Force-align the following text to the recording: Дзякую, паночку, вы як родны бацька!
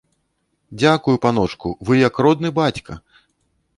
Дзякую, 0.79 1.15
паночку, 1.25 1.75
вы 1.91 2.01
як 2.07 2.15
родны 2.27 2.49
бацька! 2.59 2.99